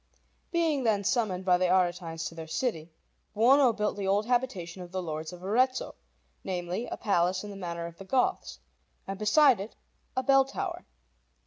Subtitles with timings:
[0.51, 2.89] Being then summoned by the Aretines to their city,
[3.35, 5.93] Buono built the old habitation of the Lords of Arezzo,
[6.43, 8.57] namely, a palace in the manner of the Goths,
[9.05, 9.75] and beside it
[10.17, 10.87] a bell tower.